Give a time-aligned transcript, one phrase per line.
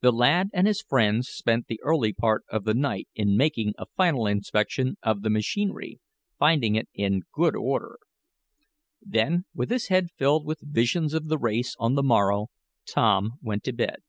[0.00, 3.86] The lad and his friends spent the early part of the night in making a
[3.86, 6.00] final inspection of the machinery,
[6.40, 8.00] finding it in good order.
[9.00, 12.48] Then, with his head filled with visions of the race on the morrow
[12.84, 14.00] Tom went to bed.